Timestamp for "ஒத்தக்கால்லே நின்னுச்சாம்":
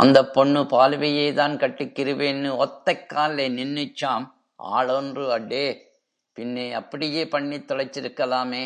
2.56-4.26